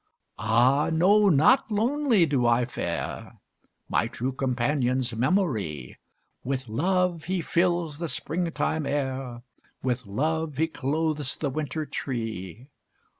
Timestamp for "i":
2.47-2.65